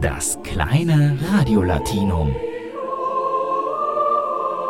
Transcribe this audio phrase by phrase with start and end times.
[0.00, 2.34] Das kleine Radiolatinum.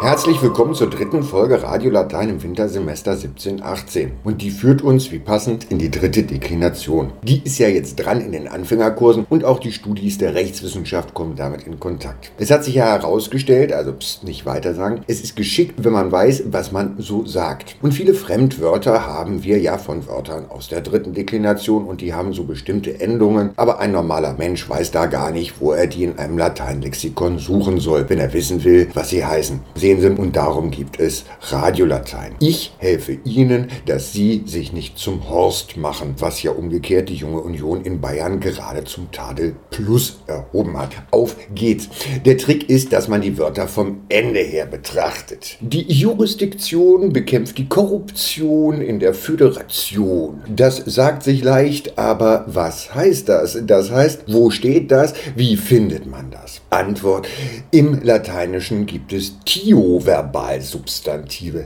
[0.00, 4.12] Herzlich willkommen zur dritten Folge Radio Latein im Wintersemester 1718.
[4.22, 7.10] Und die führt uns, wie passend, in die dritte Deklination.
[7.24, 11.34] Die ist ja jetzt dran in den Anfängerkursen und auch die Studis der Rechtswissenschaft kommen
[11.34, 12.30] damit in Kontakt.
[12.38, 16.12] Es hat sich ja herausgestellt, also pst, nicht weiter sagen, es ist geschickt, wenn man
[16.12, 17.74] weiß, was man so sagt.
[17.82, 22.32] Und viele Fremdwörter haben wir ja von Wörtern aus der dritten Deklination und die haben
[22.32, 26.20] so bestimmte Endungen, aber ein normaler Mensch weiß da gar nicht, wo er die in
[26.20, 29.58] einem Lateinlexikon suchen soll, wenn er wissen will, was sie heißen.
[29.74, 32.34] Sie sehen Sie, und darum gibt es Radiolatein.
[32.40, 37.40] Ich helfe Ihnen, dass Sie sich nicht zum Horst machen, was ja umgekehrt die junge
[37.40, 40.90] Union in Bayern gerade zum Tadel Plus erhoben hat.
[41.10, 41.88] Auf geht's.
[42.24, 45.56] Der Trick ist, dass man die Wörter vom Ende her betrachtet.
[45.60, 50.42] Die Jurisdiktion bekämpft die Korruption in der Föderation.
[50.48, 53.58] Das sagt sich leicht, aber was heißt das?
[53.64, 55.14] Das heißt, wo steht das?
[55.34, 56.60] Wie findet man das?
[56.70, 57.26] Antwort.
[57.70, 61.64] Im Lateinischen gibt es Tio Tio-Verbalsubstantive.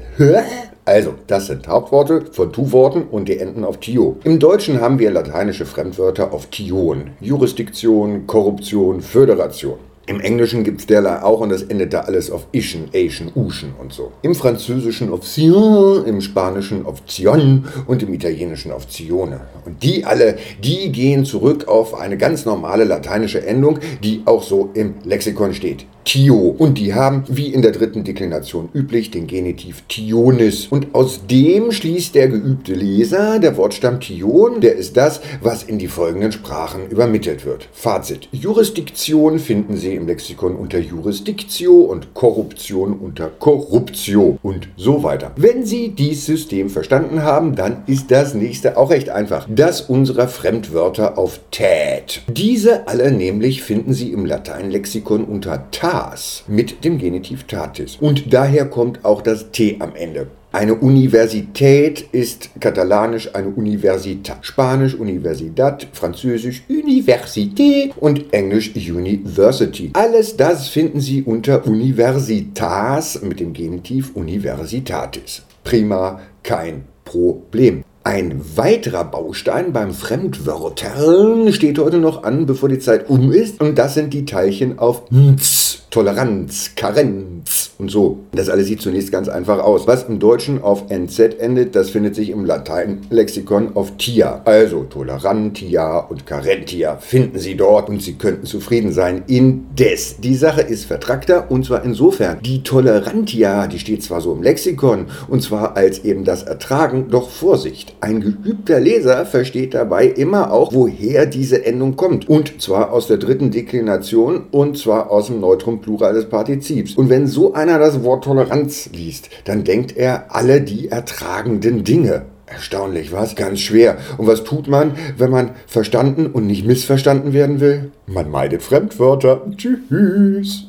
[0.84, 4.18] Also, das sind Hauptworte von Tu-Worten und die enden auf Tio.
[4.24, 7.12] Im Deutschen haben wir lateinische Fremdwörter auf Tion.
[7.20, 9.78] Jurisdiktion, Korruption, Föderation.
[10.06, 13.72] Im Englischen gibt es derlei auch und das endet da alles auf Ischen, Ation, Uschen
[13.80, 14.10] und so.
[14.22, 19.42] Im Französischen auf Sion, im Spanischen auf Zion und im Italienischen auf Zione.
[19.64, 24.70] Und die alle, die gehen zurück auf eine ganz normale lateinische Endung, die auch so
[24.74, 25.86] im Lexikon steht.
[26.04, 26.54] Tio.
[26.58, 30.66] Und die haben, wie in der dritten Deklination üblich, den Genitiv Tionis.
[30.66, 35.78] Und aus dem schließt der geübte Leser, der Wortstamm Tion, der ist das, was in
[35.78, 37.68] die folgenden Sprachen übermittelt wird.
[37.72, 38.28] Fazit.
[38.32, 45.32] Jurisdiktion finden Sie im Lexikon unter Jurisdiktio und Korruption unter Korruptio und so weiter.
[45.36, 49.46] Wenn Sie dieses System verstanden haben, dann ist das nächste auch recht einfach.
[49.54, 52.22] Das unserer Fremdwörter auf tät.
[52.28, 57.98] Diese alle nämlich finden Sie im Lateinlexikon unter tat tas mit dem Genitiv tatis.
[58.00, 60.28] Und daher kommt auch das T am Ende.
[60.50, 69.90] Eine Universität ist katalanisch eine Universität, Spanisch Universidad, Französisch Université und Englisch University.
[69.92, 75.42] Alles das finden Sie unter Universitas mit dem Genitiv Universitatis.
[75.62, 77.84] Prima, kein Problem.
[78.04, 83.78] Ein weiterer Baustein beim Fremdwörtern steht heute noch an, bevor die Zeit um ist, und
[83.78, 85.61] das sind die Teilchen auf nz.
[85.92, 88.20] Toleranz, Karenz und so.
[88.32, 89.88] Das alles sieht zunächst ganz einfach aus.
[89.88, 94.40] Was im Deutschen auf NZ endet, das findet sich im Lateinlexikon auf tia.
[94.44, 99.24] Also Tolerantia und Carentia finden Sie dort und Sie könnten zufrieden sein.
[99.26, 100.18] Indes.
[100.20, 102.38] Die Sache ist vertrackter und zwar insofern.
[102.42, 107.30] Die Tolerantia, die steht zwar so im Lexikon und zwar als eben das Ertragen, doch
[107.30, 107.96] Vorsicht.
[108.00, 112.28] Ein geübter Leser versteht dabei immer auch, woher diese Endung kommt.
[112.28, 116.94] Und zwar aus der dritten Deklination und zwar aus dem Neutrum Plural des Partizips.
[116.94, 122.26] Und wenn so einer das Wort Toleranz liest, dann denkt er alle die ertragenden Dinge.
[122.46, 123.34] Erstaunlich, was?
[123.34, 123.96] Ganz schwer.
[124.18, 127.92] Und was tut man, wenn man verstanden und nicht missverstanden werden will?
[128.06, 129.42] Man meidet Fremdwörter.
[129.56, 130.66] Tschüss.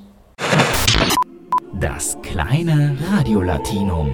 [1.79, 4.13] Das kleine Radiolatinum.